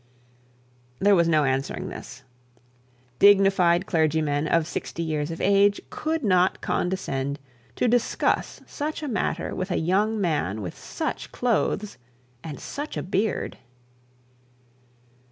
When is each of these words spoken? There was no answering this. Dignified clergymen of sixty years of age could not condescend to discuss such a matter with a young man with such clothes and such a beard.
There 0.97 1.13
was 1.15 1.27
no 1.27 1.43
answering 1.43 1.89
this. 1.89 2.23
Dignified 3.19 3.85
clergymen 3.85 4.47
of 4.47 4.65
sixty 4.65 5.03
years 5.03 5.29
of 5.29 5.39
age 5.39 5.79
could 5.91 6.23
not 6.23 6.59
condescend 6.59 7.37
to 7.75 7.87
discuss 7.87 8.61
such 8.65 9.03
a 9.03 9.07
matter 9.07 9.53
with 9.53 9.69
a 9.69 9.77
young 9.77 10.19
man 10.19 10.63
with 10.63 10.75
such 10.75 11.31
clothes 11.31 11.99
and 12.43 12.59
such 12.59 12.97
a 12.97 13.03
beard. 13.03 13.59